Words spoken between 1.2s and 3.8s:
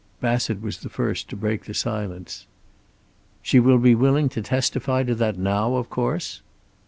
to break the silence. "She will